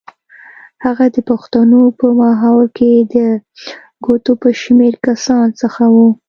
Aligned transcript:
هغه 0.85 1.05
د 1.15 1.17
پښتنو 1.29 1.81
په 1.99 2.05
ماحول 2.21 2.65
کې 2.77 2.91
د 3.13 3.15
ګوتو 4.05 4.33
په 4.41 4.49
شمېر 4.61 4.93
کسانو 5.07 5.57
څخه 5.61 5.83
و. 5.93 5.95